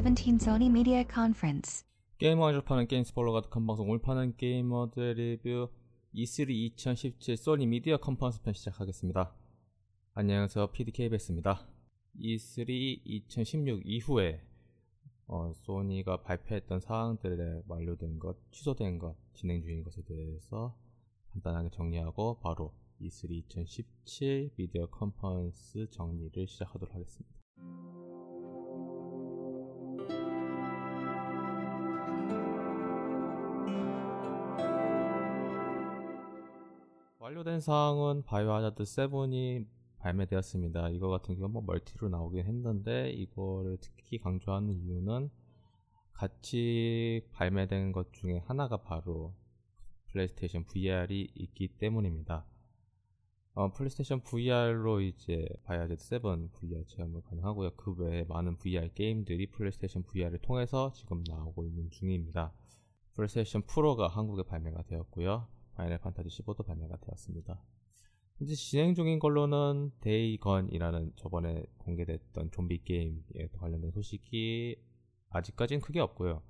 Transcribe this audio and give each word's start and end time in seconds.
2017 0.00 0.36
Sony 0.40 0.68
Media 0.68 1.04
Conference. 1.06 1.84
게이머가 2.16 2.52
접하는 2.52 2.86
게임 2.86 3.04
스포일러 3.04 3.32
가득한 3.32 3.66
방송 3.66 3.90
올파는 3.90 4.34
게이머들 4.38 5.12
리뷰 5.12 5.68
E3 6.14 6.48
2017 6.48 7.36
소니 7.36 7.66
미디어 7.66 7.98
컨퍼런스 7.98 8.40
편 8.40 8.54
시작하겠습니다. 8.54 9.34
안녕하세요 10.14 10.68
PDKBS입니다. 10.68 11.68
E3 12.18 13.00
2016 13.04 13.82
이후에 13.84 14.40
어, 15.26 15.52
소니가 15.54 16.22
발표했던 16.22 16.80
사항들에 16.80 17.64
완료된 17.68 18.18
것, 18.18 18.38
취소된 18.52 18.98
것, 18.98 19.16
진행 19.34 19.60
중인 19.60 19.82
것에 19.82 20.00
대해서 20.04 20.78
간단하게 21.32 21.68
정리하고 21.72 22.40
바로 22.40 22.72
E3 23.02 23.32
2017 23.32 24.52
미디어 24.56 24.86
컨퍼런스 24.86 25.90
정리를 25.90 26.46
시작하도록 26.46 26.94
하겠습니다. 26.94 27.39
완료된 37.40 37.60
사항은 37.60 38.22
바이오하자드 38.24 38.82
7이 38.82 39.66
발매되었습니다. 39.98 40.90
이거 40.90 41.08
같은 41.08 41.36
경우 41.36 41.48
뭐 41.48 41.62
멀티로 41.62 42.08
나오긴 42.08 42.44
했는데 42.44 43.10
이거를 43.10 43.78
특히 43.80 44.18
강조하는 44.18 44.74
이유는 44.74 45.30
같이 46.12 47.26
발매된 47.32 47.92
것 47.92 48.12
중에 48.12 48.42
하나가 48.46 48.78
바로 48.78 49.34
플레이스테이션 50.12 50.64
VR이 50.64 51.30
있기 51.34 51.68
때문입니다. 51.78 52.44
어, 53.54 53.72
플레이스테이션 53.72 54.20
VR로 54.22 55.00
이제 55.00 55.46
바이오하자드 55.64 55.96
7 55.96 56.20
VR 56.20 56.84
체험을 56.88 57.22
가능하고요. 57.22 57.70
그 57.76 57.94
외에 57.94 58.24
많은 58.24 58.56
VR 58.58 58.92
게임들이 58.92 59.50
플레이스테이션 59.52 60.02
VR을 60.02 60.38
통해서 60.42 60.92
지금 60.92 61.24
나오고 61.26 61.64
있는 61.64 61.90
중입니다. 61.90 62.52
플레이스테이션 63.14 63.62
프로가 63.62 64.08
한국에 64.08 64.42
발매가 64.42 64.82
되었고요. 64.82 65.59
Final 65.80 65.96
Fantasy 65.96 66.28
15도 66.28 66.66
발매가 66.66 66.98
되었습니다. 66.98 67.58
현재 68.36 68.54
진행 68.54 68.94
중인 68.94 69.18
걸로는 69.18 69.92
Days 70.00 70.30
Gone이라는 70.30 71.12
저번에 71.16 71.64
공개됐던 71.78 72.50
좀비 72.50 72.84
게임에 72.84 73.48
관련된 73.58 73.90
소식이 73.90 74.76
아직까지는 75.30 75.80
크게 75.80 76.00
없고요. 76.00 76.42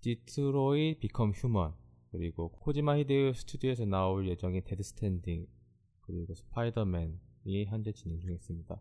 Detroit 0.00 0.98
Become 0.98 1.30
Human 1.36 1.72
그리고 2.10 2.50
코지마 2.50 2.98
히데오 2.98 3.32
스튜디오에서 3.34 3.84
나올 3.84 4.28
예정인 4.28 4.64
Death 4.64 4.82
Stranding 4.82 5.46
그리고 6.00 6.34
스파이더맨이 6.34 7.66
현재 7.66 7.92
진행 7.92 8.18
중에 8.18 8.34
있습니다. 8.34 8.80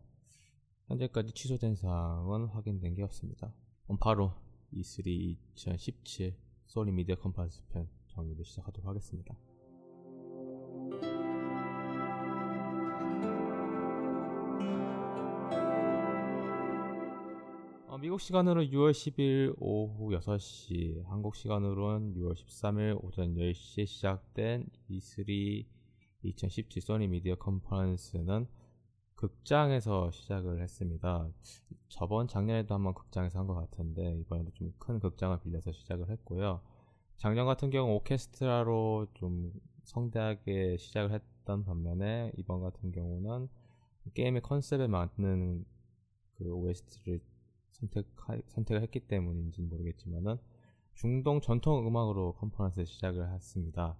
현재까지 0.88 1.34
취소된 1.34 1.76
사항은 1.76 2.48
확인된 2.48 2.96
게 2.96 3.04
없습니다. 3.04 3.54
바로 4.00 4.34
E3 4.74 5.06
2017 5.06 6.36
소니 6.66 6.92
미디어 6.92 7.16
컨퍼런스 7.16 7.62
편 7.70 7.88
정리를 8.08 8.44
시작하도록 8.44 8.88
하겠습니다. 8.88 9.38
미국 18.14 18.22
시간으로 18.22 18.62
6월 18.66 18.92
10일 18.92 19.56
오후 19.58 20.12
6시, 20.12 21.04
한국 21.06 21.36
시간으로는 21.36 22.14
6월 22.14 22.36
13일 22.36 23.04
오전 23.04 23.34
10시에 23.34 23.88
시작된 23.88 24.68
E3 24.88 25.66
2017 26.22 26.82
소니 26.84 27.08
미디어 27.08 27.34
컨퍼런스는 27.34 28.46
극장에서 29.16 30.12
시작을 30.12 30.62
했습니다. 30.62 31.28
저번 31.90 32.28
작년에도 32.28 32.76
한번 32.76 32.94
극장에서 32.94 33.40
한 33.40 33.48
것 33.48 33.56
같은데 33.56 34.16
이번에도 34.20 34.52
좀 34.52 34.72
큰 34.78 35.00
극장을 35.00 35.40
빌려서 35.40 35.72
시작을 35.72 36.12
했고요. 36.12 36.62
작년 37.18 37.48
같은 37.48 37.72
경우 37.72 37.96
오케스트라로 37.96 39.08
좀 39.16 39.52
성대하게 39.86 40.78
시작을 40.78 41.14
했던 41.14 41.64
반면에 41.64 42.32
이번 42.38 42.62
같은 42.62 42.92
경우는 42.92 43.50
게임의 44.14 44.44
컨셉에 44.44 44.86
맞는 44.86 45.66
그 46.36 46.54
OST를 46.54 47.20
선택 47.74 48.08
선택을 48.48 48.82
했기 48.82 49.02
때문인지는 49.02 49.70
모르겠지만은 49.70 50.38
중동 50.94 51.42
전통 51.42 51.88
음악으로 51.88 52.34
컨퍼런스 52.34 52.86
시작을 52.86 53.34
했습니다. 53.34 53.98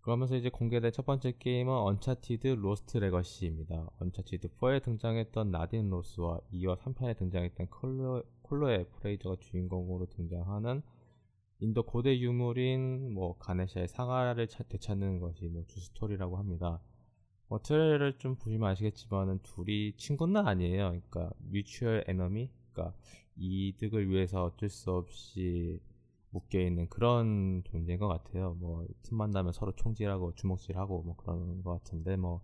그러면서 0.00 0.36
이제 0.36 0.50
공개된 0.50 0.92
첫 0.92 1.06
번째 1.06 1.32
게임은 1.38 1.72
Uncharted 1.72 2.46
Lost 2.48 2.98
Legacy입니다. 2.98 3.88
Uncharted 4.00 4.48
4에 4.48 4.82
등장했던 4.82 5.50
나딘 5.50 5.88
로스와 5.88 6.40
2와 6.52 6.76
3편에 6.78 7.16
등장했던 7.16 7.68
클로, 7.68 8.22
클로이 8.42 8.86
프레이저가 8.90 9.36
주인공으로 9.40 10.06
등장하는 10.06 10.82
인도 11.60 11.84
고대 11.84 12.18
유물인 12.18 13.14
뭐 13.14 13.38
가네샤의 13.38 13.88
상아를 13.88 14.48
차, 14.48 14.62
되찾는 14.64 15.20
것이 15.20 15.46
뭐 15.46 15.64
주스토리라고 15.68 16.36
합니다. 16.36 16.82
뭐 17.48 17.60
트레일러를 17.60 18.18
좀 18.18 18.36
보시면 18.36 18.68
아시겠지만은 18.68 19.38
둘이 19.42 19.94
친구는 19.96 20.46
아니에요. 20.46 20.88
그러니까 20.88 21.30
mutual 21.38 22.04
enemy, 22.06 22.50
그러니까 22.74 22.94
이득을 23.36 24.10
위해서 24.10 24.44
어쩔 24.44 24.68
수 24.68 24.90
없이 24.92 25.80
묶여 26.30 26.58
있는 26.60 26.88
그런 26.88 27.62
존재인 27.64 27.98
것 27.98 28.08
같아요. 28.08 28.54
뭐 28.54 28.86
틈만 29.02 29.30
나면 29.30 29.52
서로 29.52 29.72
총질하고 29.72 30.34
주먹질하고 30.34 31.02
뭐 31.02 31.16
그런 31.16 31.62
것 31.62 31.70
같은데 31.70 32.16
뭐 32.16 32.42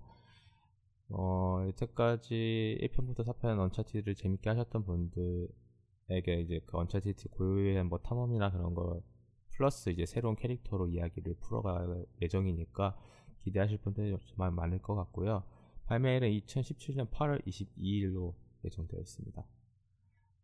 어, 1.09 1.65
여태까지 1.67 2.79
1편부터 2.83 3.25
4편 3.25 3.59
Uncharted를 3.59 4.15
재밌게 4.15 4.49
하셨던 4.49 4.85
분들에게 4.85 6.41
이제 6.41 6.61
그 6.67 6.79
Uncharted 6.79 7.31
고유의 7.31 7.85
뭐 7.85 7.99
탐험이나 7.99 8.53
그런 8.53 8.75
거 8.75 9.03
플러스 9.51 9.91
이제 9.91 10.07
새로운 10.07 10.37
캐릭터로 10.37 10.89
이야기를 10.89 11.35
풀어갈 11.41 12.07
예정이니까 12.23 12.97
기대하실 13.43 13.79
분들이 13.79 14.17
정말 14.29 14.53
많을 14.53 14.79
것 14.79 14.95
같고요. 14.95 15.43
발매일은 15.87 16.31
2017년 16.31 17.11
8월 17.11 17.45
22일로 17.45 18.35
예정되어 18.65 19.01
있습니다. 19.01 19.45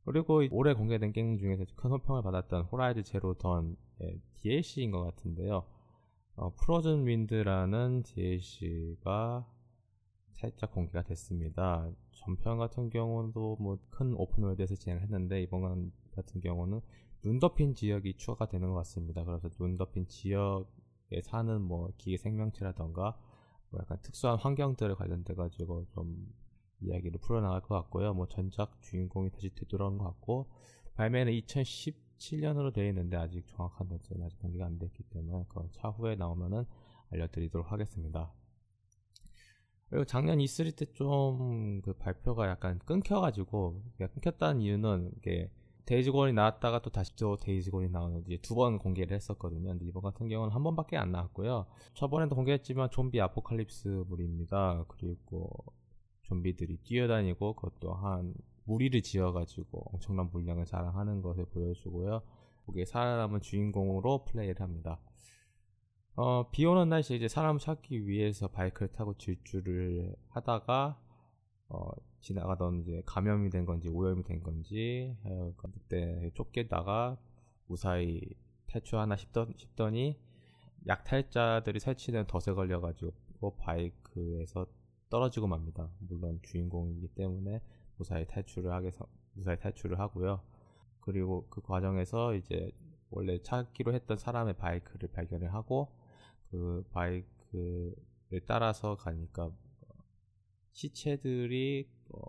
그리고 0.07 0.43
올해 0.53 0.73
공개된 0.73 1.13
게임 1.13 1.37
중에서 1.37 1.65
큰 1.75 1.91
호평을 1.91 2.23
받았던 2.23 2.63
Horizon 2.67 3.03
Zero 3.03 3.35
Dawn의 3.35 3.77
DLC인 4.37 4.93
것 4.93 5.03
같은데요. 5.03 5.65
어, 6.37 6.55
Frozen 6.55 7.07
Wilds라는 7.07 8.05
DLC가 8.05 9.47
살짝 10.33 10.71
공개가 10.73 11.03
됐습니다. 11.03 11.91
전편 12.13 12.59
같은 12.59 12.89
경우도 12.89 13.57
뭐 13.61 13.79
큰 13.91 14.15
open 14.15 14.34
world에서 14.34 14.77
진행했는데 14.77 15.43
이번 15.43 15.91
같은 16.15 16.41
경우는 16.41 16.81
눈 17.23 17.41
덮인 17.41 17.75
지역이 17.75 18.15
추가가 18.15 18.47
되는 18.47 18.69
것 18.69 18.75
같습니다. 18.77 19.25
그래서 19.25 19.49
눈 19.49 19.77
덮인 19.77 20.07
지역에 20.07 21.23
사는 21.23 21.61
뭐 21.63 21.91
기계 21.97 22.17
생명체라던가 22.19 23.19
뭐 23.71 23.81
약간 23.81 23.99
특수한 24.03 24.39
환경들에 24.39 24.95
관련돼 24.95 25.35
가지고 25.35 25.87
좀 25.95 26.33
이야기를 26.81 27.21
풀어나갈 27.21 27.61
것 27.63 27.75
같고요. 27.75 28.15
뭐 28.15 28.27
전작 28.29 28.81
주인공이 28.83 29.31
다시 29.31 29.51
되돌아오는 29.55 29.99
것 29.99 30.05
같고 30.05 30.49
발매는 30.95 31.33
2017년으로 31.33 32.73
되어 32.73 32.89
있는데 32.89 33.17
아직 33.17 33.47
정확한 33.47 33.89
날짜는 33.89 34.27
아직 34.27 34.39
공개가 34.41 34.67
안 34.67 34.79
됐기 34.79 35.03
때문에 35.05 35.45
그 35.49 35.69
차후에 35.73 36.17
나오면은 36.17 36.65
알려드리도록 37.11 37.71
하겠습니다. 37.73 38.33
그리고 39.89 40.05
작년 40.05 40.39
E3 40.39 40.77
때 40.77 40.87
좀 40.93 41.81
그 41.83 41.93
발표가 41.93 42.49
약간 42.49 42.79
끊겨가지고 42.81 43.83
끊겼다는 43.99 44.61
이유는 44.61 45.13
이게 45.19 45.51
Days 45.85 46.06
Gone이 46.06 46.33
나왔다가 46.33 46.81
또 46.83 46.91
다시 46.91 47.15
또 47.17 47.37
Days 47.37 47.61
Gone이 47.61 47.91
나오는 47.91 48.21
이제 48.27 48.39
두 48.43 48.57
번 48.57 48.79
공개를 48.79 49.15
했었거든요. 49.15 49.69
근데 49.71 49.85
이번 49.87 50.03
같은 50.03 50.29
경우는 50.29 50.53
한 50.53 50.63
번밖에 50.65 50.97
안 50.97 51.13
나왔고요. 51.13 51.67
저번에도 51.95 52.35
공개했지만 52.35 52.91
좀비 52.91 53.21
아포칼립스물입니다. 53.21 54.85
그리고 54.89 55.51
좀비들이 56.27 56.79
뛰어다니고 56.79 57.55
그것도 57.55 57.95
한 57.95 58.35
무리를 58.65 59.01
지어가지고 59.03 59.91
엄청난 59.93 60.29
물량을 60.33 60.65
자랑하는 60.67 61.23
것을 61.23 61.47
보여주고요. 61.47 62.23
거기에 62.67 62.85
살아남은 62.85 63.41
주인공으로 63.41 64.25
플레이를 64.25 64.61
합니다. 64.61 64.99
어, 66.17 66.51
비 66.51 66.65
오는 66.65 66.89
날씨에 66.89 67.17
이제 67.17 67.29
사람을 67.29 67.61
찾기 67.61 68.09
위해서 68.09 68.49
바이크를 68.49 68.89
타고 68.93 69.15
질주를 69.15 70.17
하다가 70.31 70.99
어, 71.69 71.91
지나가던 72.21 72.81
이제 72.81 73.03
감염이 73.07 73.51
된 73.51 73.65
건지 73.65 73.89
오염이 73.89 74.25
된 74.25 74.43
건지 74.43 75.17
그때 75.57 76.31
쫓기다가 76.35 77.19
무사히 77.67 78.21
탈출하나 78.69 79.17
싶던, 79.17 79.55
싶더니 79.57 80.19
약탈자들이 80.89 81.79
설치된 81.79 82.27
덫에 82.27 82.55
걸려가지고 82.55 83.57
바이크에서 83.59 84.67
떨어지고 85.11 85.47
맙니다. 85.47 85.91
물론 86.01 86.41
주인공이기 86.43 87.09
때문에 87.09 87.61
무사히 87.97 88.27
탈출을 88.27 88.73
하게 88.73 88.91
무사히 89.35 89.59
탈출을 89.59 89.99
하고요. 89.99 90.41
그리고 91.01 91.47
그 91.49 91.61
과정에서 91.61 92.35
이제 92.35 92.73
원래 93.11 93.41
찾기로 93.41 93.95
했던 93.95 94.17
사람의 94.17 94.57
바이크를 94.57 95.11
발견을 95.13 95.55
하고 95.55 95.93
그 96.51 96.85
바이크를 96.91 97.95
따라서 98.47 98.97
가니까 98.97 99.51
시체들이 100.73 101.89
어 102.11 102.21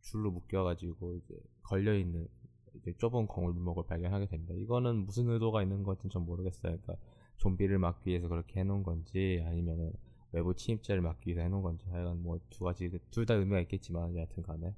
줄로 0.00 0.30
묶여가지고 0.30 1.16
이제 1.16 1.34
걸려 1.62 1.96
있는 1.96 2.28
이제 2.74 2.92
좁은 2.98 3.26
골목을 3.26 3.86
발견하게 3.86 4.26
됩니다. 4.26 4.54
이거는 4.54 5.06
무슨 5.06 5.28
의도가 5.28 5.62
있는 5.62 5.82
건지 5.82 6.08
전 6.10 6.24
모르겠어요. 6.24 6.78
그러니까 6.78 6.96
좀비를 7.38 7.78
막기 7.78 8.10
위해서 8.10 8.28
그렇게 8.28 8.60
해놓은 8.60 8.82
건지 8.82 9.42
아니면 9.46 9.92
외부 10.32 10.54
침입자를 10.54 11.02
막기 11.02 11.30
위해서 11.30 11.42
해놓은 11.42 11.62
건지 11.62 11.86
하여간 11.90 12.22
뭐 12.22 12.38
두 12.50 12.64
가지 12.64 12.90
둘 13.10 13.26
다 13.26 13.34
의미가 13.34 13.60
있겠지만 13.60 14.14
여하튼 14.16 14.42
간에 14.42 14.74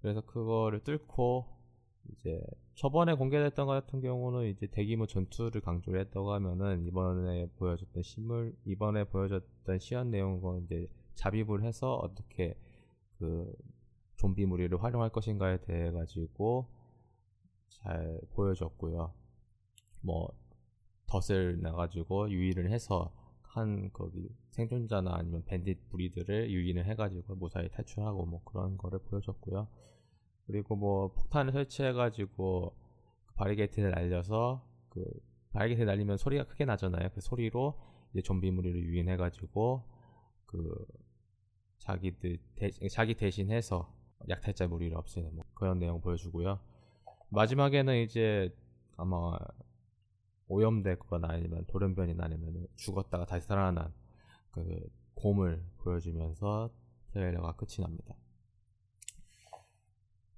그래서 0.00 0.20
그거를 0.22 0.80
뚫고 0.82 1.46
이제 2.12 2.42
저번에 2.74 3.14
공개됐던 3.14 3.66
것 3.66 3.72
같은 3.72 4.00
경우는 4.00 4.48
이제 4.48 4.66
대규모 4.66 5.06
전투를 5.06 5.60
강조를 5.60 6.00
했다고 6.00 6.32
하면은 6.32 6.84
이번에 6.86 7.46
보여줬던 7.58 8.02
실물 8.02 8.56
이번에 8.64 9.04
보여줬던 9.04 9.78
시연 9.78 10.10
내용은 10.10 10.64
이제 10.64 10.88
잠입을 11.14 11.62
해서 11.62 11.94
어떻게 11.96 12.56
그 13.18 13.54
좀비 14.16 14.46
무리를 14.46 14.82
활용할 14.82 15.10
것인가에 15.10 15.58
대해 15.62 15.90
가지고 15.92 16.66
잘 17.68 18.18
보여줬고요. 18.32 19.12
뭐 20.02 20.32
덫을 21.06 21.60
놔가지고 21.60 22.30
유인을 22.30 22.70
해서 22.70 23.12
한 23.52 23.90
거기 23.92 24.28
생존자나 24.50 25.12
아니면 25.12 25.44
bandit 25.44 25.78
무리들을 25.90 26.50
유인을 26.50 26.84
해가지고 26.86 27.34
무사히 27.34 27.68
탈출하고 27.68 28.26
뭐 28.26 28.42
그런 28.44 28.76
거를 28.76 29.00
보여줬고요. 29.00 29.66
그리고 30.46 30.76
뭐 30.76 31.12
폭탄을 31.12 31.52
설치해가지고 31.52 32.72
그 33.26 33.34
바리게이트를 33.34 33.90
날려서 33.90 34.64
그 34.88 35.04
바리게이트 35.52 35.82
날리면 35.82 36.16
소리가 36.16 36.44
크게 36.44 36.64
나잖아요. 36.64 37.08
그 37.12 37.20
소리로 37.20 37.76
이제 38.12 38.22
좀비 38.22 38.52
무리를 38.52 38.80
유인해가지고 38.84 39.82
그 40.46 40.86
자기들 41.78 42.38
대, 42.54 42.70
자기 42.88 43.14
대신해서 43.14 43.92
약탈자 44.28 44.68
무리를 44.68 44.96
없애는 44.96 45.34
뭐 45.34 45.44
그런 45.54 45.80
내용 45.80 46.00
보여주고요. 46.00 46.60
마지막에는 47.30 47.96
이제 47.96 48.54
아마 48.96 49.36
오염되거나 50.50 51.28
아니면 51.28 51.64
돌연변이나 51.68 52.24
아니면 52.24 52.66
죽었다가 52.76 53.24
다시 53.24 53.46
살아난 53.46 53.92
그 54.50 54.62
곰을 55.14 55.64
보여주면서 55.78 56.70
트레일러가 57.12 57.52
끝이 57.56 57.76
납니다. 57.78 58.14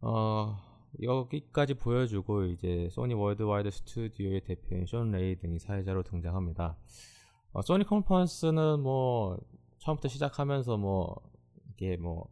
어, 0.01 0.57
여기까지 1.01 1.75
보여주고 1.75 2.45
이제 2.47 2.89
소니 2.91 3.15
Worldwide 3.15 3.71
Studio의 3.71 4.43
대표인 4.43 4.87
숀 4.87 5.11
레이든이 5.13 5.59
사회자로 5.59 6.03
등장합니다. 6.03 6.77
어, 7.53 7.63
소니 7.63 7.85
컨퍼런스는 7.85 8.81
뭐 8.81 9.39
처음부터 9.79 10.09
시작하면서 10.09 10.77
뭐 10.77 11.17
이게 11.73 11.97
뭐 11.97 12.29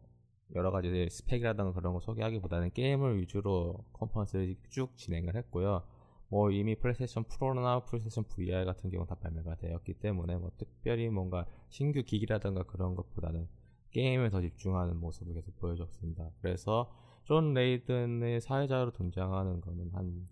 여러 0.53 0.71
가지 0.71 1.07
스펙이라든가 1.09 1.73
그런 1.73 1.93
거 1.93 1.99
소개하기보다는 2.01 2.71
게임을 2.71 3.19
위주로 3.21 3.85
컨퍼런스를 3.93 4.55
쭉 4.69 4.95
진행을 4.97 5.35
했고요. 5.35 5.83
뭐 6.31 6.49
이미 6.49 6.75
플레이스테이션 6.75 7.25
Pro나 7.25 7.83
플레이스테이션 7.83 8.23
VR 8.23 8.63
같은 8.63 8.89
경우 8.89 9.05
다 9.05 9.15
발매가 9.15 9.55
되었기 9.57 9.95
때문에 9.95 10.37
뭐 10.37 10.49
특별히 10.57 11.09
뭔가 11.09 11.45
신규 11.67 12.03
기기라든가 12.03 12.63
그런 12.63 12.95
것보다는 12.95 13.49
게임에 13.91 14.29
더 14.29 14.39
집중하는 14.39 14.97
모습을 14.97 15.33
계속 15.33 15.53
보여줬습니다. 15.57 16.31
그래서 16.41 16.89
숀 17.25 17.53
레이든이 17.53 18.39
사회자로 18.39 18.93
등장하는 18.93 19.59
거는 19.59 19.91
한 19.93 20.25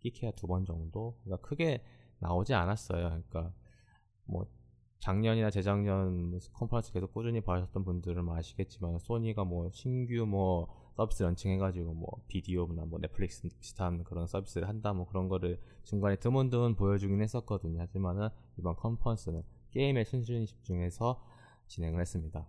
끽해야 0.00 0.32
두 0.32 0.48
번 0.48 0.64
정도 0.64 1.16
그러니까 1.22 1.46
크게 1.48 1.84
나오지 2.18 2.52
않았어요. 2.52 3.04
그러니까 3.04 3.52
뭐 4.24 4.46
작년이나 4.98 5.50
재작년 5.50 6.36
컨퍼런스 6.54 6.92
계속 6.92 7.12
꾸준히 7.12 7.40
봐주셨던 7.40 7.84
분들은 7.84 8.28
아시겠지만 8.28 8.98
소니가 8.98 9.44
뭐 9.44 9.70
신규 9.70 10.26
뭐 10.26 10.66
서비스 10.94 11.22
런칭해가지고 11.22 11.92
뭐 11.94 12.22
비디오나 12.28 12.84
뭐 12.84 13.00
넷플릭스 13.00 13.48
비슷한 13.60 14.04
그런 14.04 14.26
서비스를 14.26 14.68
한다 14.68 14.92
뭐 14.92 15.06
그런 15.06 15.28
거를 15.28 15.60
중간에 15.82 16.16
드문드문 16.16 16.76
보여주긴 16.76 17.20
했었거든요. 17.20 17.80
하지만은 17.80 18.28
이번 18.58 18.76
컨퍼런스는 18.76 19.42
게임에 19.72 20.04
순수히 20.04 20.46
집중해서 20.46 21.20
진행을 21.66 22.00
했습니다. 22.00 22.46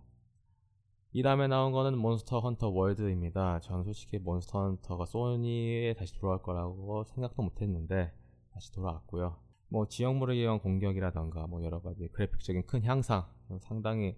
이 1.12 1.22
다음에 1.22 1.48
나온 1.48 1.72
거는 1.72 1.98
Monster 1.98 2.40
Hunter 2.40 2.68
World입니다. 2.68 3.60
저는 3.60 3.84
솔직히 3.84 4.18
Monster 4.18 4.60
Hunter가 4.60 5.06
소니에 5.06 5.94
다시 5.94 6.14
돌아올 6.14 6.42
거라고 6.42 7.04
생각도 7.04 7.42
못 7.42 7.60
했는데 7.60 8.12
다시 8.52 8.70
돌아왔고요. 8.72 9.36
뭐 9.68 9.88
지형물에 9.88 10.36
의한 10.36 10.60
공격이라던가 10.60 11.46
뭐 11.48 11.64
여러 11.64 11.80
가지 11.80 12.06
그래픽적인 12.08 12.66
큰 12.66 12.84
향상 12.84 13.26
상당히 13.60 14.16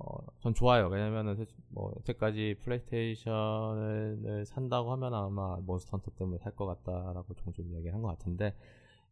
어, 0.00 0.18
전 0.40 0.54
좋아요. 0.54 0.88
왜냐면은 0.88 1.46
뭐 1.68 1.92
여태까지 1.98 2.56
플레이스테이션을 2.62 4.44
산다고 4.46 4.92
하면 4.92 5.12
아마 5.14 5.56
Monster 5.60 5.98
Hunter 5.98 6.12
때문에 6.16 6.38
살 6.38 6.54
것 6.56 6.66
같다라고 6.66 7.34
종종 7.34 7.66
이야기를 7.66 7.94
한 7.94 8.02
것 8.02 8.08
같은데 8.08 8.56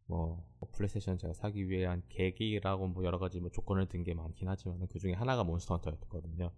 뭐 0.07 0.43
플레이스테이션 0.73 1.17
제가 1.19 1.33
사기 1.33 1.69
위한 1.69 2.01
계기라고 2.09 2.87
뭐 2.87 3.03
여러 3.05 3.19
가지 3.19 3.39
뭐 3.39 3.49
조건을 3.51 3.85
든 3.87 4.03
게 4.03 4.13
많긴 4.15 4.47
하지만 4.49 4.87
그 4.87 4.97
중에 4.99 5.13
하나가 5.13 5.43
Monster 5.43 5.75
Hunter였거든요. 5.75 6.51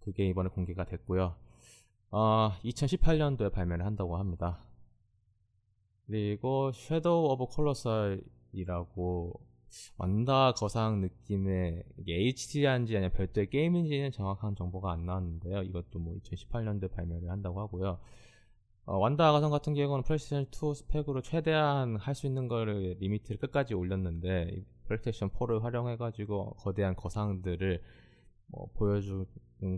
그게 0.00 0.26
이번에 0.28 0.48
공개가 0.48 0.84
됐고요. 0.84 1.36
어, 2.10 2.50
2018년도에 2.64 3.52
발매를 3.52 3.84
한다고 3.84 4.16
합니다. 4.16 4.64
그리고 6.06 6.70
Shadow 6.72 7.30
of 7.32 7.46
Colossus라고 7.46 9.40
완다 9.98 10.52
거상 10.52 11.00
느낌의 11.00 11.82
이게 11.98 12.14
HD인지 12.14 12.96
아니면 12.96 13.12
별도의 13.12 13.48
게임인지는 13.50 14.12
정확한 14.12 14.54
정보가 14.56 14.92
안 14.92 15.06
나왔는데요. 15.06 15.62
이것도 15.62 15.98
뭐 15.98 16.14
2018년도에 16.14 16.90
발매를 16.92 17.30
한다고 17.30 17.60
하고요. 17.60 17.98
어, 18.86 18.98
완다 18.98 19.32
거상 19.32 19.50
같은 19.50 19.74
경우는 19.74 20.02
플레이스테이션 20.04 20.46
2 20.52 20.74
스펙으로 20.74 21.22
최대한 21.22 21.96
할 21.96 22.14
수 22.14 22.26
있는 22.26 22.48
거를 22.48 22.96
리미트를 23.00 23.38
끝까지 23.38 23.74
올렸는데 23.74 24.62
플레이스테이션 24.86 25.30
4를 25.30 25.60
활용해가지고 25.60 26.56
거대한 26.58 26.94
거상들을 26.94 27.82
뭐 28.48 28.68
보여주는 28.74 29.26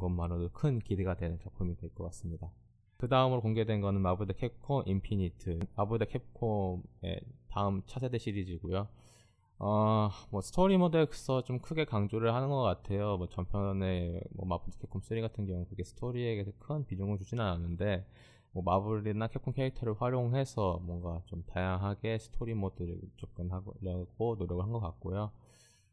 것만으로도 0.00 0.50
큰 0.52 0.80
기대가 0.80 1.14
되는 1.16 1.38
작품이 1.38 1.76
될 1.76 1.90
것 1.90 2.04
같습니다. 2.06 2.50
그 2.96 3.08
다음으로 3.08 3.42
공개된 3.42 3.80
거는 3.80 4.00
마블 4.00 4.26
대 4.26 4.32
캡콤 4.34 4.84
Infinite 4.86 5.60
마블 5.76 5.98
대 5.98 6.04
캡콤의 6.06 7.20
다음 7.48 7.82
차세대 7.86 8.18
시리즈고요. 8.18 8.88
어, 9.58 10.10
뭐 10.30 10.40
스토리 10.42 10.76
모드에서 10.76 11.42
좀 11.42 11.60
크게 11.60 11.84
강조를 11.86 12.34
하는 12.34 12.48
것 12.50 12.60
같아요. 12.62 13.16
뭐 13.16 13.28
전편의 13.28 14.20
뭐 14.34 14.46
마블 14.46 14.70
대 14.72 14.78
캡콤 14.78 15.00
3 15.00 15.20
같은 15.22 15.46
경우 15.46 15.64
그게 15.66 15.82
스토리에 15.82 16.44
큰 16.58 16.84
비중을 16.84 17.18
주지는 17.18 17.42
않았는데 17.44 18.06
뭐 18.52 18.62
마블이나 18.62 19.28
캡콤 19.28 19.54
캐릭터를 19.54 19.94
활용해서 20.00 20.80
뭔가 20.82 21.22
좀 21.26 21.42
다양하게 21.46 22.18
스토리 22.18 22.54
모드를 22.54 23.00
접근하려고 23.18 24.36
노력을 24.38 24.62
한 24.62 24.72
것 24.72 24.80
같고요. 24.80 25.30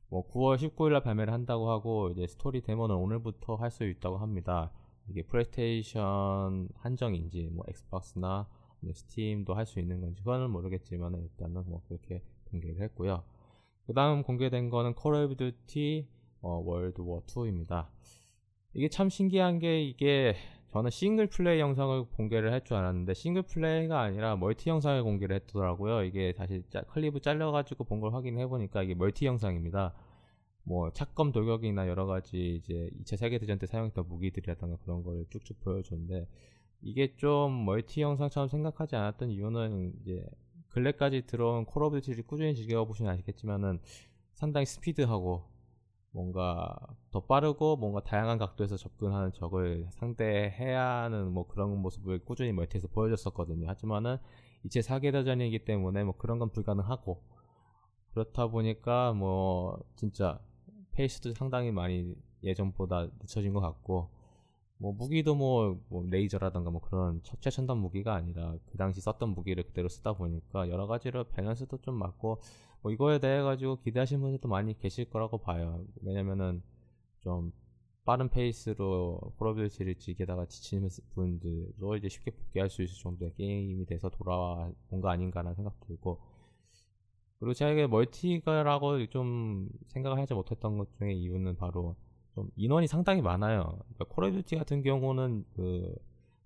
뭐 0.10 0.28
9월 0.30 0.58
19일날 0.58 1.04
발매를 1.04 1.34
한다고 1.34 1.70
하고 1.72 2.10
이제 2.12 2.28
스토리 2.28 2.62
데모는 2.62 2.96
오늘부터 2.96 3.56
할 3.56 3.72
수 3.72 3.84
있다고 3.86 4.18
합니다. 4.18 4.72
이게 5.10 5.24
플레이스테이션 5.24 6.70
한정인지 6.76 7.50
뭐 7.54 7.66
엑스박스나 7.70 8.48
스팀도 8.94 9.54
할 9.56 9.66
수 9.66 9.80
있는 9.80 10.02
건지 10.02 10.22
그거는 10.22 10.50
모르겠지만 10.52 11.14
일단은 11.16 11.64
뭐 11.68 11.82
그렇게 11.88 12.22
공개를 12.52 12.82
했고요. 12.84 13.24
그 13.86 13.94
다음 13.94 14.24
공개된 14.24 14.70
거는 14.70 14.94
Call 14.94 15.16
of 15.16 15.36
Duty 15.36 16.08
World 16.42 17.02
War 17.02 17.22
2입니다. 17.26 17.88
이게 18.74 18.88
참 18.90 19.10
신기한 19.10 19.60
게 19.60 19.82
이게 19.84 20.36
저는 20.72 20.90
싱글 20.90 21.28
플레이 21.28 21.60
영상을 21.60 22.06
공개를 22.16 22.52
할 22.52 22.64
줄 22.64 22.76
알았는데 22.78 23.14
싱글 23.14 23.44
플레이가 23.44 24.02
아니라 24.02 24.36
멀티 24.36 24.70
영상을 24.70 25.04
공개를 25.04 25.36
했더라고요. 25.36 26.04
이게 26.04 26.34
다시 26.34 26.64
짜, 26.70 26.82
클립을 26.84 27.22
잘려가지고 27.22 27.84
본 27.84 28.00
걸 28.02 28.14
확인해 28.14 28.48
보니까 28.48 28.82
이게 28.84 28.96
멀티 28.96 29.26
영상입니다. 29.26 29.94
뭐 30.64 30.92
착검 30.92 31.32
돌격이나 31.32 31.88
여러 31.88 32.06
가지 32.06 32.56
이제 32.56 32.90
2차 33.04 33.18
세계 33.18 33.38
대전 33.38 33.60
때 33.60 33.68
사용했던 33.68 34.08
무기들이라던가 34.08 34.78
그런 34.84 35.04
걸 35.04 35.26
쭉쭉 35.30 35.60
보여줬는데 35.62 36.28
이게 36.82 37.16
좀 37.18 37.66
멀티 37.66 38.02
영상처럼 38.02 38.48
생각하지 38.50 38.96
않았던 38.96 39.30
이유는 39.30 39.94
이제 40.02 40.26
근래까지 40.74 41.28
들어온 41.28 41.66
Call 41.66 41.84
of 41.84 42.02
Duty를 42.02 42.26
꾸준히 42.26 42.56
즐겨보시면 42.56 43.14
아시겠지만은 43.14 43.80
상당히 44.34 44.66
스피드하고 44.66 45.46
뭔가 46.12 46.76
더 47.12 47.22
빠르고 47.22 47.78
뭔가 47.78 48.02
다양한 48.02 48.38
각도에서 48.38 48.78
접근하는 48.78 49.32
적을 49.34 49.88
상대해야 49.92 51.04
하는 51.04 51.32
뭐 51.32 51.48
그런 51.48 51.78
모습을 51.80 52.20
꾸준히 52.26 52.52
멀티에서 52.52 52.88
보여줬었거든요. 52.88 53.70
하지만은 53.70 54.18
이제 54.64 54.82
세계대전이기 54.82 55.66
때문에 55.66 56.04
뭐 56.04 56.16
그런 56.18 56.40
건 56.40 56.52
불가능하고 56.52 57.24
그렇다 58.14 58.48
보니까 58.48 59.14
뭐 59.14 59.80
진짜 59.96 60.40
페이스도 60.94 61.34
상당히 61.34 61.72
많이 61.72 62.16
예전보다 62.44 63.10
늦춰진 63.20 63.54
것 63.54 63.60
같고 63.60 64.10
뭐 64.84 64.92
무기도 64.92 65.34
뭐, 65.34 65.80
뭐 65.88 66.06
레이저라던가 66.10 66.70
뭐 66.70 66.82
그런 66.82 67.22
최첨단 67.40 67.78
무기가 67.78 68.16
아니라 68.16 68.58
그 68.66 68.78
당시 68.78 69.00
썼던 69.00 69.30
무기를 69.30 69.64
그대로 69.64 69.88
쓰다 69.88 70.12
보니까 70.12 70.70
여러 70.70 70.88
가지로 70.88 71.24
밸런스도 71.24 71.78
좀 71.78 71.96
맞고 71.96 72.42
뭐 72.82 72.92
이거에 72.92 73.20
대해 73.20 73.42
가지고 73.42 73.78
기대하시는 73.80 74.22
분들도 74.22 74.50
많이 74.50 74.78
계실 74.78 75.10
거라고 75.10 75.38
봐요. 75.38 75.86
왜냐면은 76.02 76.62
좀 77.22 77.54
빠른 78.04 78.28
페이스로 78.28 79.22
Call 79.38 79.54
of 79.54 79.62
Duty를 79.62 79.96
즐기다가 79.96 80.48
지치는 80.48 80.90
분들도 81.16 81.96
이제 81.96 82.10
쉽게 82.10 82.32
복귀할 82.32 82.70
수 82.70 82.84
있을 82.84 83.02
정도의 83.02 83.36
게임이 83.36 83.86
돼서 83.86 84.10
돌아온 84.10 84.76
거 85.02 85.08
아닌가라는 85.08 85.56
생각도 85.56 85.88
들고 85.88 86.20
그리고 87.40 87.54
제가 87.54 87.72
이게 87.72 87.88
멀티라고 87.88 89.08
좀 89.08 89.70
생각을 89.88 90.18
하지 90.18 90.34
못했던 90.34 90.78
것 90.78 90.94
중에 90.98 91.14
이유는 91.14 91.56
바로 91.56 91.96
좀 92.36 92.50
인원이 92.56 92.88
상당히 92.88 93.22
많아요. 93.22 93.80
그러니까 93.80 94.06
Call 94.10 94.26
of 94.26 94.38
Duty 94.38 94.56
같은 94.56 94.82
경우는 94.82 95.46
그 95.56 95.96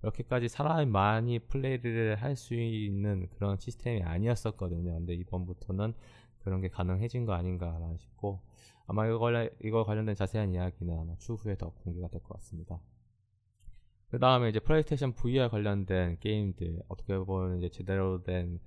이렇게까지 0.04 0.48
사람이 0.48 0.86
많이 0.92 1.40
플레이를 1.40 2.16
할 2.22 2.36
수 2.36 2.54
있는 2.54 3.28
그런 3.32 3.58
시스템이 3.58 4.04
아니었었거든요. 4.04 4.94
근데 4.94 5.14
이번부터는 5.16 5.94
그런 6.40 6.62
게 6.62 6.70
가능해진 6.70 7.26
거 7.26 7.34
아닌가 7.34 7.78
싶고 8.00 8.42
아마 8.86 9.06
관련, 9.18 9.50
이거 9.64 9.84
관련된 9.84 10.16
자세한 10.16 10.54
이야기는 10.54 10.98
아마 10.98 11.16
추후에 11.18 11.58
더 11.58 11.72
공개가 11.72 12.08
될 12.08 12.22
것 12.22 12.36
같습니다. 12.36 12.80
그 14.10 14.20
다음에 14.20 14.50
이제 14.50 14.60
플레이스테이션 14.60 15.14
VR 15.14 15.50
관련된 15.50 16.20
게임들 16.20 16.84
어떻게 16.88 17.18
보면 17.18 17.58
이제 17.58 17.70
제대로 17.70 18.24
된 18.24 18.60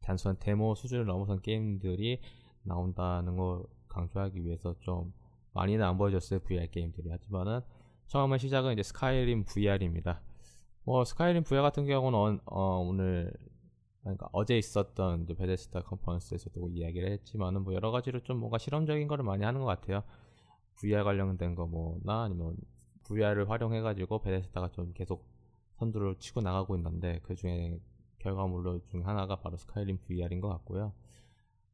단순한 0.00 0.36
데모 0.38 0.74
수준을 0.74 1.06
넘어선 1.06 1.40
게임들이 1.40 2.20
나온다는 2.64 3.36
걸 3.36 3.64
강조하기 3.88 4.44
위해서 4.44 4.74
좀 4.80 5.14
많이는 5.52 5.84
안 5.84 5.98
보여줬어요 5.98 6.40
VR 6.40 6.70
게임들이 6.70 7.10
하지만은 7.10 7.60
처음에 8.06 8.38
시작은 8.38 8.72
이제 8.74 8.82
Skyrim 8.82 9.44
VR입니다. 9.44 10.20
뭐 10.84 11.04
Skyrim 11.04 11.44
VR 11.44 11.62
같은 11.62 11.86
경우는 11.86 12.40
어, 12.44 12.78
오늘 12.78 13.32
그러니까 14.02 14.28
어제 14.32 14.58
있었던 14.58 15.22
이제 15.22 15.34
베데스다 15.34 15.82
컨퍼런스에서도 15.82 16.68
이야기를 16.70 17.10
했지만은 17.12 17.62
뭐 17.62 17.72
여러 17.72 17.90
가지로 17.90 18.20
좀 18.20 18.38
뭔가 18.38 18.58
실험적인 18.58 19.06
거를 19.06 19.24
많이 19.24 19.44
하는 19.44 19.60
것 19.60 19.66
같아요. 19.66 20.02
VR 20.76 21.04
관련된 21.04 21.54
거 21.54 21.66
뭐나 21.66 22.24
아니면 22.24 22.56
VR을 23.04 23.48
활용해 23.48 23.80
가지고 23.80 24.20
베데스타가 24.20 24.70
좀 24.72 24.92
계속 24.92 25.26
선두를 25.78 26.16
치고 26.18 26.40
나가고 26.40 26.76
있는데 26.76 27.20
그 27.22 27.34
중에 27.34 27.78
결과물로 28.18 28.84
중 28.86 29.06
하나가 29.06 29.36
바로 29.36 29.56
스카이림 29.56 29.98
VR인 29.98 30.40
것 30.40 30.48
같고요. 30.48 30.92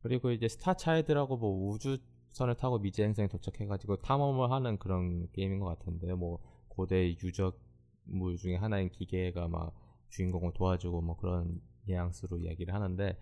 그리고 0.02 0.30
이제 0.30 0.48
스타 0.48 0.74
차이드라고 0.74 1.36
뭐 1.36 1.70
우주 1.70 1.98
선을 2.30 2.56
타고 2.56 2.78
미지 2.78 3.02
행성에 3.02 3.28
도착해가지고 3.28 3.96
탐험을 3.96 4.50
하는 4.50 4.78
그런 4.78 5.30
게임인 5.32 5.60
것 5.60 5.66
같은데 5.66 6.14
뭐 6.14 6.40
고대 6.68 7.08
유적물 7.08 8.36
중에 8.38 8.56
하나인 8.56 8.90
기계가 8.90 9.48
막 9.48 9.74
주인공을 10.10 10.52
도와주고 10.54 11.00
뭐 11.00 11.16
그런 11.16 11.60
뉘앙스로 11.86 12.38
이야기를 12.38 12.74
하는데 12.74 13.18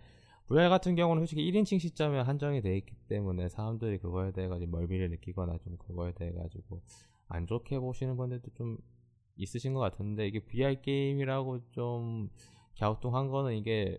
VR 0.47 0.69
같은 0.69 0.95
경우는 0.95 1.23
솔직히 1.23 1.51
1인칭 1.51 1.81
시점에 1.81 2.21
한정이 2.21 2.63
돼 2.63 2.77
있기 2.77 2.95
때문에 3.09 3.49
사람들이 3.49 3.99
그거에 3.99 4.33
대해 4.33 4.49
가지고 4.49 4.71
멀미를 4.73 5.11
느끼거나 5.11 5.59
좀 5.59 5.77
그거에 5.77 6.13
대해 6.13 6.33
가지고 6.33 6.83
안 7.29 7.47
좋게 7.47 7.81
보시는 7.81 8.17
분들도 8.17 8.53
좀 8.55 8.79
있으신 9.37 9.75
것 9.75 9.81
같은데 9.81 10.27
이게 10.29 10.41
VR 10.41 10.81
게임이라고 10.83 11.71
좀 11.73 12.31
갸우뚱한 12.79 13.29
거는 13.29 13.57
이게 13.57 13.99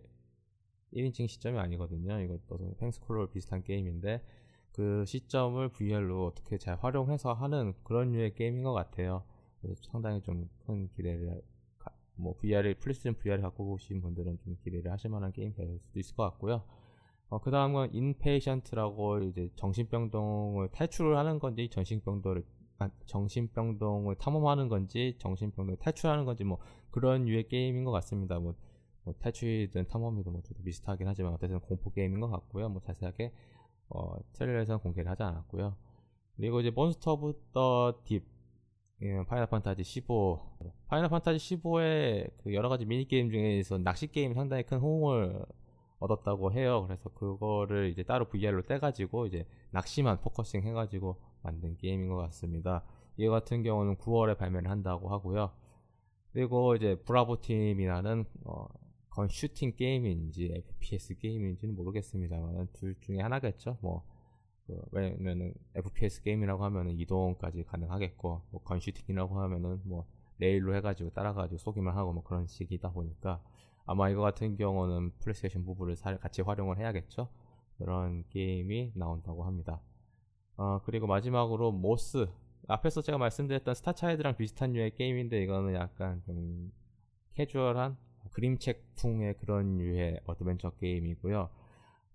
1인칭 0.93 1.27
시점이 1.27 1.57
아니거든요. 1.59 2.21
이것도 2.21 2.75
횡스크롤 2.79 3.29
비슷한 3.29 3.63
게임인데 3.63 4.23
그 4.77 5.03
시점을 5.07 5.69
VR로 5.69 6.27
어떻게 6.27 6.59
잘 6.59 6.77
활용해서 6.77 7.33
하는 7.33 7.73
그런 7.83 8.11
류의 8.11 8.35
게임인 8.35 8.63
것 8.63 8.73
같아요. 8.73 9.23
상당히 9.81 10.21
좀 10.21 10.47
큰 10.67 10.87
기대를 10.89 11.41
뭐 12.15 12.35
VR을 12.37 12.75
플레이스테이션 12.75 13.15
VR을 13.19 13.41
갖고 13.41 13.71
오신 13.73 14.01
분들은 14.01 14.37
좀 14.43 14.55
기대를 14.63 14.91
하실 14.91 15.09
만한 15.09 15.31
게임 15.31 15.53
될 15.55 15.79
수도 15.79 15.99
있을 15.99 16.15
것 16.15 16.23
같고요. 16.25 16.63
어, 17.29 17.39
그 17.39 17.49
다음은 17.49 17.93
Inpatient라고 17.95 19.23
이제 19.23 19.49
정신병동을 19.55 20.69
탈출을 20.69 21.17
하는 21.17 21.39
건지 21.39 21.69
정신병동을 21.71 22.43
아, 22.79 22.89
정신병동을 23.07 24.15
탐험하는 24.17 24.69
건지 24.69 25.15
정신병동을 25.17 25.77
탈출하는 25.79 26.25
건지 26.25 26.43
뭐 26.43 26.59
그런 26.91 27.25
류의 27.25 27.47
게임인 27.47 27.83
것 27.83 27.91
같습니다. 27.91 28.37
뭐, 28.39 28.53
뭐 29.03 29.15
탈출이든 29.19 29.87
탐험이든 29.87 30.31
뭐 30.31 30.41
둘 30.43 30.55
다 30.55 30.63
비슷하긴 30.63 31.07
하지만 31.07 31.33
어쨌든 31.33 31.59
공포 31.61 31.91
게임인 31.91 32.19
것 32.19 32.29
같고요. 32.29 32.69
뭐 32.69 32.79
자세하게 32.81 33.33
어, 33.89 34.17
트레일러에서는 34.33 34.79
공개를 34.79 35.09
하지 35.09 35.23
않았고요. 35.23 35.75
그리고 36.35 36.59
이제 36.59 36.69
Monster 36.69 37.13
of 37.13 37.33
the 37.53 37.83
Deep 37.83 38.23
예, 39.03 39.23
파이널 39.25 39.47
판타지 39.47 39.83
15 39.83 40.39
파이널 40.87 41.09
판타지 41.09 41.37
15의 41.37 42.31
그 42.37 42.53
여러 42.55 42.67
가지 42.67 42.85
미니 42.85 43.07
게임 43.07 43.29
중에서 43.29 43.77
낚시 43.77 44.07
게임 44.07 44.33
상당히 44.33 44.63
큰 44.63 44.79
호응을 44.79 45.45
얻었다고 45.99 46.51
해요. 46.53 46.83
그래서 46.87 47.09
그거를 47.09 47.89
이제 47.89 48.03
따로 48.03 48.25
VR로 48.25 48.63
떼가지고 48.63 49.27
이제 49.27 49.47
낚시만 49.71 50.21
focusing 50.21 50.63
해가지고 50.63 51.17
만든 51.43 51.77
게임인 51.77 52.07
것 52.09 52.17
같습니다. 52.17 52.83
이 53.17 53.27
같은 53.27 53.63
경우는 53.63 53.97
9월에 53.97 54.37
발매를 54.37 54.69
한다고 54.69 55.09
하고요. 55.09 55.51
그리고 56.33 56.75
이제 56.75 56.95
Bravo 57.05 57.41
Team이라는 57.41 58.25
어, 58.45 58.67
gun 59.17 59.27
shooting 59.29 59.75
게임인지 59.75 60.53
FPS 60.53 61.17
게임인지는 61.17 61.75
모르겠습니다만 61.75 62.67
둘 62.73 62.93
중에 62.99 63.19
하나겠죠. 63.19 63.79
뭐 63.81 64.03
그, 64.67 64.79
왜냐면은 64.91 65.55
FPS 65.73 66.21
게임이라고 66.21 66.63
하면은 66.65 66.99
이동까지 66.99 67.63
가능하겠고 67.63 68.43
뭐 68.51 68.61
gun 68.61 68.76
shooting이라고 68.76 69.39
하면은 69.39 69.81
뭐 69.85 70.05
레일로 70.37 70.75
해가지고 70.75 71.09
따라가지고 71.09 71.57
쏘기만 71.57 71.97
하고 71.97 72.13
뭐 72.13 72.21
그런 72.21 72.45
식이다 72.45 72.91
보니까 72.91 73.41
아마 73.87 74.07
이거 74.11 74.21
같은 74.21 74.55
경우는 74.55 75.13
플레이스테이션 75.17 75.65
VR을 75.65 75.95
같이 76.19 76.43
활용을 76.43 76.77
해야겠죠. 76.77 77.27
그런 77.79 78.23
게임이 78.29 78.91
나온다고 78.93 79.45
합니다. 79.45 79.81
어 80.57 80.79
그리고 80.85 81.07
마지막으로 81.07 81.71
Moss. 81.71 82.27
앞에서 82.67 83.01
제가 83.01 83.17
말씀드렸던 83.17 83.73
Star 83.73 83.93
Child랑 83.93 84.37
비슷한 84.37 84.73
류의 84.73 84.93
게임인데 84.93 85.41
이거는 85.41 85.73
약간 85.73 86.21
좀 86.23 86.71
캐주얼한 87.33 87.97
그림책풍의 88.33 89.35
그런 89.39 89.77
류의 89.77 90.21
어드벤처 90.25 90.71
게임이고요 90.71 91.49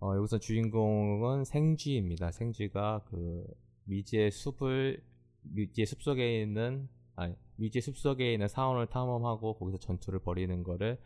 어, 0.03 0.17
여기서 0.17 0.39
주인공은 0.39 1.45
생쥐입니다. 1.45 2.33
생쥐가 2.33 3.03
그 3.09 3.47
미지의 3.85 4.33
숲을 4.33 5.01
미지의 5.43 5.87
숲속에 5.87 6.43
있는 6.43 6.89
아니 7.15 7.37
미지의 7.55 7.83
숲속에 7.83 8.33
있는 8.33 8.49
사원을 8.49 8.89
탐험하고 8.89 9.55
거기서 9.55 9.79
전투를 9.79 10.19
벌이는 10.19 10.65
거를 10.65 10.99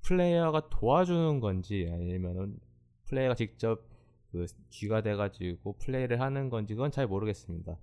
플레이어가 0.00 0.70
도와주는 0.70 1.40
건지 1.40 1.90
아니면은 1.92 2.58
플레이어가 3.08 3.34
직접 3.34 3.82
그 4.32 4.46
쥐가 4.70 5.02
돼가지고 5.02 5.74
플레이를 5.74 6.22
하는 6.22 6.48
건지 6.48 6.74
그건 6.74 6.90
잘 6.90 7.06
모르겠습니다. 7.06 7.78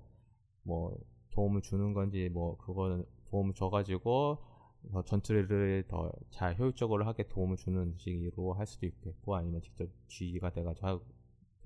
뭐 0.63 0.97
도움을 1.29 1.61
주는 1.61 1.93
건지 1.93 2.27
뭐 2.33 2.57
그거는 2.57 3.05
도움을 3.29 3.53
줘가지고 3.53 4.39
더 4.41 4.54
전투를 5.05 5.85
더 5.87 6.11
잘 6.31 6.57
효율적으로 6.57 7.05
하게 7.05 7.27
도움을 7.27 7.57
주는 7.57 7.95
식으로 7.97 8.53
할 8.53 8.65
수도 8.67 8.85
있겠고 8.85 9.35
아니면 9.35 9.61
직접 9.61 9.87
쥐가 10.07 10.51
돼가지고 10.51 11.01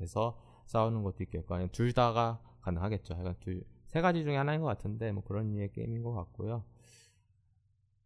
해서 0.02 0.42
싸우는 0.68 1.04
것도 1.04 1.24
있겠고 1.24 1.56
아니면 1.56 1.70
둘 1.72 1.94
다가 1.94 2.42
가능하겠죠. 2.62 3.16
하여간 3.16 3.36
둘 3.40 3.64
세 3.90 4.02
가지 4.02 4.24
중에 4.24 4.36
하나인 4.38 4.62
것 4.62 4.68
같은데 4.68 5.12
뭐 5.12 5.24
그런 5.24 5.52
류의 5.52 5.72
게임인 5.72 6.04
것 6.04 6.14
같고요. 6.14 6.64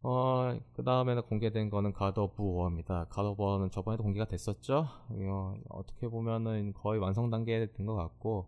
어, 0.02 0.58
그 0.74 0.84
다음에는 0.84 1.22
공개된 1.22 1.70
거는 1.70 1.92
God 1.92 2.20
of 2.20 2.42
War입니다. 2.42 3.04
God 3.08 3.28
of 3.28 3.42
War는 3.42 3.70
저번에도 3.70 4.02
공개가 4.02 4.26
됐었죠. 4.26 4.86
어, 5.08 5.54
어떻게 5.70 6.08
보면은 6.08 6.74
거의 6.74 7.00
완성 7.00 7.30
단계에 7.30 7.72
된 7.72 7.86
것 7.86 7.94
같고, 7.94 8.46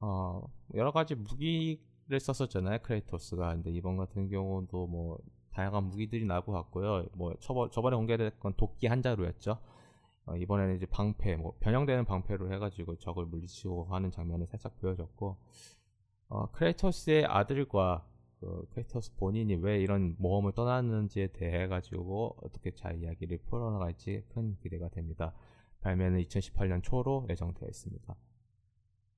어, 0.00 0.42
여러 0.74 0.92
가지 0.92 1.14
무기를 1.14 2.20
썼었잖아요. 2.20 2.78
크레토스가. 2.82 3.54
근데 3.54 3.70
이번 3.70 3.96
같은 3.98 4.28
경우도 4.28 4.86
뭐 4.86 5.18
다양한 5.52 5.84
무기들이 5.84 6.24
나올 6.24 6.44
것 6.44 6.52
같고요. 6.52 7.06
뭐 7.14 7.34
저번, 7.40 7.70
저번에 7.70 7.96
공개됐던 7.96 8.43
건 8.43 8.54
도끼 8.56 8.86
한 8.86 9.02
자루였죠. 9.02 9.58
어, 10.24 10.36
이번에는 10.36 10.76
이제 10.76 10.86
방패, 10.86 11.36
뭐 11.36 11.54
변형되는 11.60 12.04
방패로 12.04 12.52
해가지고 12.52 12.96
적을 12.96 13.26
물리치고 13.26 13.84
하는 13.84 14.10
장면을 14.10 14.46
살짝 14.46 14.78
보여줬고, 14.80 15.36
어, 16.28 16.50
크레이토스의 16.52 17.26
아들과 17.26 18.06
그 18.40 18.66
크레이토스 18.70 19.14
본인이 19.16 19.54
왜 19.56 19.80
이런 19.80 20.16
모험을 20.18 20.52
떠났는지에 20.52 21.28
대해 21.28 21.68
가지고 21.68 22.36
어떻게 22.42 22.72
잘 22.72 23.00
이야기를 23.00 23.38
풀어나갈지 23.48 24.24
큰 24.28 24.56
기대가 24.58 24.88
됩니다. 24.88 25.32
발매는 25.80 26.20
2018년 26.22 26.82
초로 26.82 27.26
예정되어 27.28 27.68
있습니다. 27.68 28.16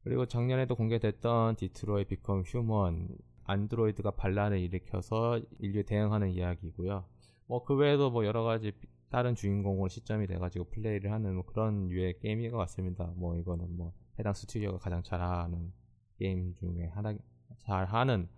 그리고 0.02 0.26
작년에도 0.26 0.74
공개됐던 0.74 1.56
Detroit: 1.56 2.04
Become 2.04 2.42
Human 2.42 3.08
안드로이드가 3.44 4.12
반란을 4.12 4.58
일으켜서 4.60 5.40
인류에 5.60 5.82
대응하는 5.84 6.30
이야기고요. 6.30 7.04
뭐 7.46 7.64
그 7.64 7.74
외에도 7.76 8.10
뭐 8.10 8.24
여러 8.26 8.42
가지 8.42 8.72
다른 9.10 9.34
주인공으로 9.34 9.88
시점이 9.88 10.26
돼가지고 10.26 10.66
플레이를 10.70 11.12
하는 11.12 11.34
뭐 11.36 11.44
그런 11.44 11.88
류의 11.88 12.18
게임인 12.20 12.50
것 12.50 12.56
같습니다. 12.58 13.12
뭐 13.16 13.36
이거는 13.36 13.76
뭐 13.76 13.92
해당 14.18 14.32
스튜디오가 14.34 14.78
가장 14.78 15.02
잘하는 15.02 15.72
게임 16.18 16.54
중에 16.56 16.86
하나 16.94 17.14
잘하는 17.58 18.28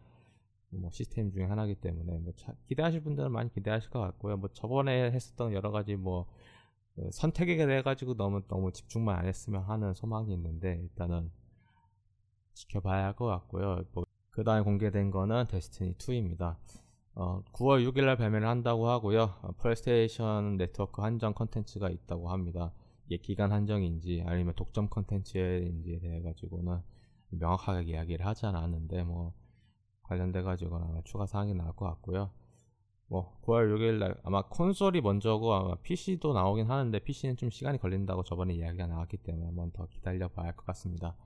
뭐 0.71 0.91
시스템 0.91 1.31
중에 1.31 1.45
하나이기 1.45 1.77
때문에 1.81 2.19
뭐 2.19 2.33
기대하실 2.69 3.03
분들은 3.05 3.33
많이 3.33 3.53
기대하실 3.53 3.91
것 3.91 4.01
같고요. 4.01 4.37
뭐 4.37 4.51
저번에 4.53 5.11
했었던 5.13 5.53
여러 5.55 5.71
가지 5.71 5.97
뭐그 5.97 7.11
선택에 7.13 7.57
대해 7.67 7.83
가지고 7.83 8.15
너무 8.17 8.43
너무 8.49 8.73
집중만 8.73 9.19
안 9.19 9.27
했으면 9.27 9.63
하는 9.65 9.95
소망이 9.95 10.33
있는데 10.35 10.79
일단은 10.83 11.31
지켜봐야 12.55 13.05
할 13.07 13.15
것 13.15 13.27
같고요. 13.27 13.85
뭐 13.93 14.06
그 14.37 14.45
다음에 14.45 14.61
공개된 14.63 15.11
거는 15.11 15.47
Destiny 15.49 15.95
2입니다. 15.95 16.57
어, 17.15 17.43
9월 17.55 17.91
6일날 17.91 18.19
발매를 18.19 18.47
한다고 18.47 18.87
하고요. 18.87 19.35
어, 19.41 19.53
플레이스테이션 19.57 20.59
네트워크 20.59 21.01
한정 21.01 21.33
컨텐츠가 21.33 21.89
있다고 21.89 22.29
합니다. 22.29 22.71
이게 23.07 23.17
기간 23.17 23.51
한정인지 23.51 24.25
아니면 24.27 24.53
독점 24.55 24.91
컨텐츠인지에 24.91 26.01
대해 26.01 26.21
가지고는 26.21 26.83
명확하게 27.31 27.91
이야기를 27.91 28.27
하지 28.27 28.45
않았는데 28.45 29.05
뭐 29.05 29.33
관련돼 30.03 30.43
가지고 30.43 30.77
아마 30.77 31.01
추가 31.05 31.25
사항이 31.25 31.55
나올 31.55 31.75
것 31.75 31.87
같고요. 31.87 32.31
뭐 33.07 33.41
9월 33.41 33.75
6일 33.75 33.95
날 34.01 34.21
아마 34.23 34.43
콘솔이 34.43 35.01
먼저고 35.01 35.55
아마 35.55 35.77
PC도 35.77 36.35
나오긴 36.35 36.71
하는데 36.71 36.99
PC는 36.99 37.39
좀 37.39 37.49
시간이 37.49 37.79
걸린다고 37.79 38.23
저번에 38.25 38.53
이야기가 38.53 38.87
나왔기 38.87 39.17
때문에 39.17 39.47
한번 39.47 39.71
더 39.71 39.87
기다려 39.87 40.29
봐야 40.29 40.49
할 40.49 40.57
것 40.57 40.67
같습니다. 40.67 41.17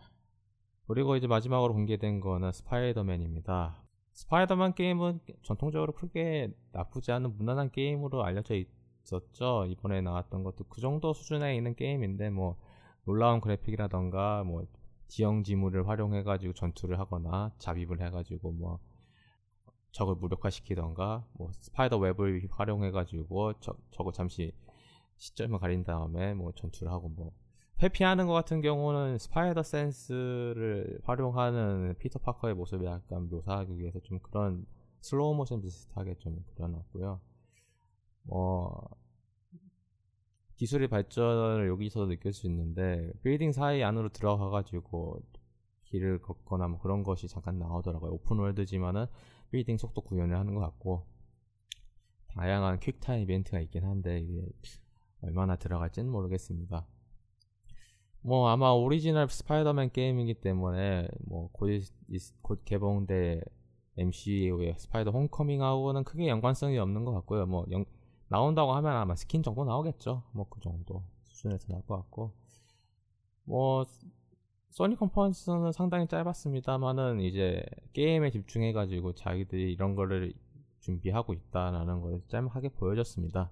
그리고 0.91 1.15
이제 1.15 1.29
마지막으로 1.29 1.73
공개된 1.73 2.19
거는 2.19 2.51
스파이더맨입니다. 2.51 3.81
스파이더맨 4.13 4.75
게임은 4.75 5.21
전통적으로 5.43 5.93
크게 5.93 6.53
나쁘지 6.73 7.13
않은 7.13 7.37
무난한 7.37 7.71
게임으로 7.71 8.25
알려져 8.25 8.57
있었죠. 8.57 9.67
이번에 9.69 10.01
나왔던 10.01 10.43
것도 10.43 10.65
그 10.65 10.81
정도 10.81 11.13
수준에 11.13 11.55
있는 11.55 11.77
게임인데 11.77 12.31
뭐 12.31 12.57
놀라운 13.05 13.41
그래픽이라던가 13.41 14.43
뭐 14.43 14.65
지형 15.07 15.45
지물을 15.45 15.87
활용해 15.87 16.25
가지고 16.25 16.55
전투를 16.55 16.99
하거나 16.99 17.53
잠입을 17.59 18.01
해 18.05 18.11
가지고 18.11 18.51
뭐 18.51 18.81
적을 19.93 20.17
무력화시키던가 20.17 21.25
뭐 21.35 21.53
spider 21.53 21.99
web을 21.99 22.49
활용해 22.51 22.91
가지고 22.91 23.53
저, 23.61 23.77
적의 23.93 24.11
잠시 24.11 24.53
시점을 25.19 25.57
가린 25.61 25.85
다음에 25.85 26.35
뭐 26.35 26.51
전투를 26.51 26.91
하고 26.91 27.09
뭐 27.11 27.31
회피하는 27.83 28.27
것 28.27 28.35
같은 28.35 28.61
경우는 28.61 29.17
spider 29.17 29.63
sense를 29.63 31.01
활용하는 31.05 31.95
피터 31.99 32.19
파커의 32.19 32.55
모습을 32.55 32.87
약간 32.87 33.31
묘사하기 33.31 33.79
위해서 33.79 34.01
좀 34.01 34.19
그런 34.19 34.67
slow 35.01 35.35
motion 35.35 35.63
비슷하게 35.63 36.17
좀 36.19 36.45
그려놨고요. 36.55 37.21
뭐 38.25 38.87
기술의 40.57 40.89
발전을 40.89 41.69
여기서 41.69 42.07
느낄 42.07 42.35
수 42.35 42.47
있는데 42.47 43.11
빌딩 43.23 43.51
사이 43.51 43.83
안으로 43.83 44.11
들어가가지고 44.11 45.23
길을 45.85 46.21
걷거나 46.21 46.69
뭐 46.69 46.79
그런 46.81 47.03
것이 47.03 47.29
잠깐 47.29 47.59
나오더라고요. 47.59 48.13
open 48.13 48.35
world지만은 48.35 49.07
빌딩 49.51 49.79
속도 49.79 50.03
구현을 50.03 50.37
하는 50.37 50.55
것 50.55 50.61
같고 50.61 51.07
다양한 52.29 52.79
quick 52.79 53.03
time 53.03 53.23
이벤트가 53.23 53.59
있긴 53.61 53.85
한데 53.85 54.21
이게 54.21 54.47
얼마나 55.23 55.57
들어갈지는 55.57 56.11
모르겠습니다. 56.11 56.87
뭐 58.23 58.49
아마 58.49 58.71
오리지널 58.71 59.29
스파이더맨 59.29 59.91
게임이기 59.93 60.35
때문에 60.35 61.09
뭐곧 61.27 61.83
곧 62.43 62.63
개봉될 62.65 63.43
MCU의 63.97 64.75
스파이더 64.79 65.11
홈커밍하고는 65.11 66.05
크게 66.05 66.29
연관성이 66.29 66.79
없는 66.79 67.05
것 67.05 67.13
같고요. 67.13 67.47
뭐 67.47 67.67
영, 67.71 67.85
나온다고 68.29 68.73
하면 68.75 68.93
아마 68.97 69.15
스킨 69.17 69.43
정도 69.43 69.65
나오겠죠. 69.65 70.23
뭐 70.33 70.47
그 70.51 70.61
정도 70.61 71.03
수준에서 71.25 71.69
나올 71.69 71.83
것 71.87 71.97
같고 71.97 72.33
뭐 73.45 73.85
소니 74.71 74.97
컨퍼런스는 74.97 75.73
상당히 75.73 76.07
짧았습니다만은 76.07 77.21
이제 77.21 77.65
게임에 77.93 78.31
집중해가지고 78.31 79.15
자기들이 79.15 79.73
이런 79.73 79.95
거를 79.97 80.33
준비하고 80.81 81.33
있다라는 81.35 82.01
걸 82.01 82.23
짤막하게 82.29 82.71
보여줬습니다. 82.71 83.51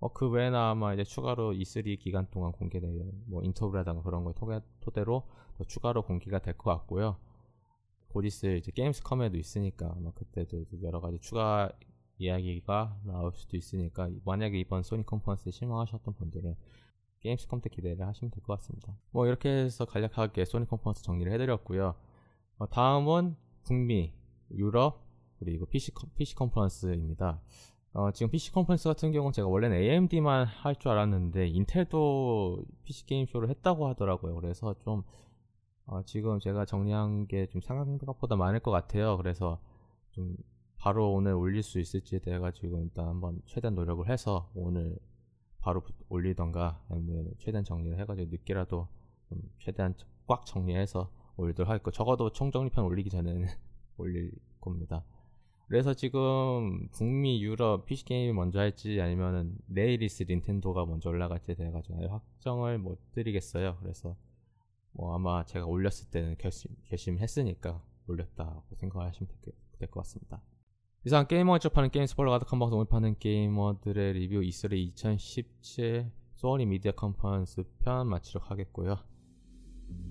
어, 0.00 0.12
그 0.12 0.28
외에나 0.28 0.70
아마 0.70 0.94
이제 0.94 1.04
추가로 1.04 1.52
E3 1.52 1.98
기간 1.98 2.26
동안 2.30 2.52
공개될 2.52 2.90
뭐 3.26 3.42
인터뷰라든가 3.44 4.02
그런 4.02 4.24
걸 4.24 4.34
토대, 4.34 4.60
토대로 4.80 5.24
더 5.58 5.64
추가로 5.64 6.02
공개가 6.02 6.38
될 6.38 6.54
것 6.56 6.70
같고요. 6.70 7.16
곧 8.08 8.24
있을 8.24 8.56
이제 8.56 8.72
게임스컴에도 8.72 9.36
있으니까 9.36 9.94
아마 9.96 10.10
그때도 10.12 10.64
여러 10.82 11.00
가지 11.00 11.18
추가 11.20 11.70
이야기가 12.18 12.98
나올 13.04 13.32
수도 13.34 13.56
있으니까 13.56 14.10
만약에 14.24 14.58
이번 14.58 14.82
소니 14.82 15.06
컨퍼런스에 15.06 15.52
실망하셨던 15.52 16.14
분들은 16.14 16.56
게임스컴 17.20 17.60
때 17.60 17.68
기대를 17.70 18.06
하시면 18.06 18.30
될 18.30 18.42
것 18.42 18.58
같습니다. 18.58 18.96
뭐 19.10 19.26
이렇게 19.26 19.48
해서 19.50 19.84
간략하게 19.84 20.44
소니 20.46 20.66
컨퍼런스 20.66 21.02
정리를 21.02 21.30
해드렸고요. 21.32 21.94
어, 22.58 22.66
다음은 22.68 23.36
북미, 23.64 24.12
유럽, 24.50 25.04
그리고 25.38 25.66
PC, 25.66 25.92
PC 26.16 26.34
컨퍼런스입니다. 26.34 27.40
어, 27.92 28.12
지금 28.12 28.30
PC 28.30 28.52
컨퍼런스 28.52 28.88
같은 28.88 29.10
경우는 29.12 29.32
제가 29.32 29.48
원래는 29.48 29.76
AMD만 29.76 30.46
할 30.46 30.76
줄 30.76 30.90
알았는데 30.92 31.48
인텔도 31.48 32.64
PC 32.84 33.06
게임 33.06 33.26
쇼를 33.26 33.50
했다고 33.50 33.88
하더라고요. 33.88 34.34
그래서 34.36 34.74
좀 34.84 35.02
어, 35.86 36.02
지금 36.04 36.38
제가 36.38 36.64
정리한 36.66 37.26
게 37.26 37.46
좀 37.48 37.60
생각보다 37.60 38.36
많을 38.36 38.60
것 38.60 38.70
같아요. 38.70 39.16
그래서 39.16 39.60
좀 40.12 40.36
바로 40.76 41.12
오늘 41.12 41.32
올릴 41.34 41.62
수 41.62 41.80
있을지에 41.80 42.20
대해 42.20 42.38
가지고 42.38 42.80
일단 42.80 43.08
한번 43.08 43.42
최대한 43.46 43.74
노력을 43.74 44.08
해서 44.08 44.50
오늘 44.54 44.96
바로 45.58 45.82
올리던가 46.08 46.80
아니면 46.88 47.32
최대한 47.38 47.64
정리를 47.64 47.98
해가지고 47.98 48.30
늦게라도 48.30 48.88
좀 49.28 49.38
최대한 49.58 49.94
꽉 50.26 50.46
정리해서 50.46 51.10
올리도록 51.36 51.68
하겠고 51.68 51.90
적어도 51.90 52.30
총정리편 52.30 52.84
올리기 52.84 53.10
전에는 53.10 53.46
올릴 53.98 54.32
겁니다. 54.60 55.04
그래서 55.70 55.94
지금 55.94 56.88
북미, 56.90 57.40
유럽 57.44 57.86
PC 57.86 58.04
게임이 58.04 58.32
먼저 58.32 58.58
할지 58.58 59.00
아니면은 59.00 59.56
내일 59.66 60.02
있을 60.02 60.26
닌텐도가 60.28 60.84
먼저 60.84 61.10
올라갈지 61.10 61.54
돼가지고 61.54 62.08
확정을 62.08 62.78
못 62.78 62.98
드리겠어요. 63.12 63.76
그래서 63.80 64.16
뭐 64.90 65.14
아마 65.14 65.44
제가 65.44 65.66
올렸을 65.66 66.10
때는 66.10 66.34
결심 66.38 66.74
결심했으니까 66.86 67.80
올렸다고 68.08 68.64
생각하시면 68.74 69.30
될 69.78 69.88
것 69.88 70.00
같습니다. 70.00 70.42
이상 71.06 71.28
게이머가 71.28 71.60
접하는 71.60 71.88
게임 71.88 72.04
스포일러 72.04 72.32
가득한 72.32 72.58
방송을 72.58 72.86
파는 72.86 73.20
게이머들의 73.20 74.14
리뷰 74.14 74.42
이스레 74.42 74.76
2017 74.76 76.10
소니 76.34 76.66
미디어 76.66 76.90
컨퍼런스 76.90 77.62
편 77.78 78.08
마치도록 78.08 78.50
하겠고요. 78.50 78.98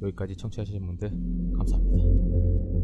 여기까지 0.03 0.37
청취하시는 0.37 0.87
분들 0.87 1.09
감사합니다. 1.57 2.78